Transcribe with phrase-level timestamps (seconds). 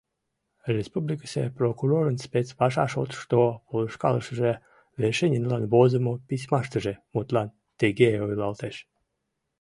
[0.77, 4.51] Республикысе прокурорын спецпаша шотышто полышкалышыже
[5.01, 7.47] Вершининлан возымо письмаштыже, мутлан,
[7.79, 8.75] тыге ойлалтеш: